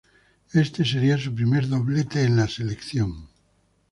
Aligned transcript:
Éste 0.55 0.83
sería 0.83 1.19
su 1.19 1.35
primer 1.35 1.67
doblete 1.67 2.23
en 2.23 2.35
la 2.35 2.47
selección. 2.47 3.29